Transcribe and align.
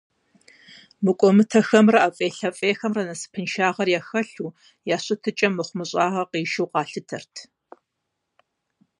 МыкӀуэмытэхэмрэ 1.03 1.99
ӀэфӀейлъэфӀейхэмрэ 2.03 3.03
насыпыншагъэр 3.07 3.89
яхуэлъэу, 3.99 4.55
я 4.95 4.97
щытыкӀэм 5.03 5.53
мыхъумыщӀагъэ 5.57 6.23
къишэу 6.31 6.67
къалъытэрт. 6.71 7.33